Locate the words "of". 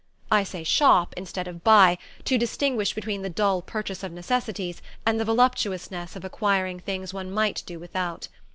1.47-1.63, 4.01-4.11, 6.15-6.25